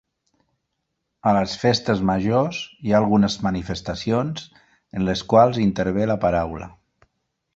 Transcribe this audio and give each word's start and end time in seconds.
A 1.31 1.33
les 1.37 1.51
festes 1.63 1.99
majors 2.09 2.61
hi 2.87 2.95
ha 2.95 3.01
algunes 3.01 3.37
manifestacions 3.49 4.49
en 5.01 5.07
les 5.11 5.25
quals 5.35 5.63
intervé 5.67 6.11
la 6.13 6.19
paraula. 6.27 6.73